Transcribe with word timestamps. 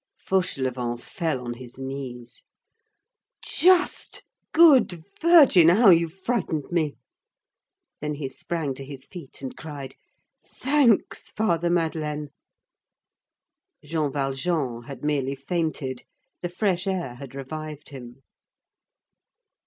Fauchelevent 0.17 0.99
fell 0.99 1.41
on 1.41 1.53
his 1.53 1.77
knees. 1.77 2.41
"Just, 3.45 4.23
good 4.51 5.03
Virgin! 5.21 5.69
How 5.69 5.91
you 5.91 6.09
frightened 6.09 6.71
me!" 6.71 6.95
Then 7.99 8.15
he 8.15 8.27
sprang 8.27 8.73
to 8.73 8.83
his 8.83 9.05
feet 9.05 9.43
and 9.43 9.55
cried:— 9.55 9.93
"Thanks, 10.43 11.29
Father 11.29 11.69
Madeleine!" 11.69 12.29
Jean 13.83 14.11
Valjean 14.11 14.81
had 14.87 15.05
merely 15.05 15.35
fainted. 15.35 16.01
The 16.41 16.49
fresh 16.49 16.87
air 16.87 17.13
had 17.13 17.35
revived 17.35 17.89
him. 17.89 18.23